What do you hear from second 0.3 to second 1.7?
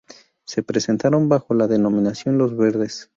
Se presentaron bajo la